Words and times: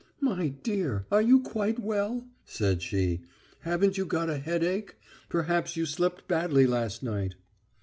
"My 0.19 0.47
dear, 0.47 1.05
are 1.11 1.21
you 1.21 1.41
quite 1.41 1.77
well?" 1.77 2.25
said 2.43 2.81
she. 2.81 3.21
"Haven't 3.59 3.99
you 3.99 4.05
got 4.07 4.31
a 4.31 4.39
headache? 4.39 4.95
Perhaps 5.29 5.77
you 5.77 5.85
slept 5.85 6.27
badly 6.27 6.65
last 6.65 7.03
night?" 7.03 7.35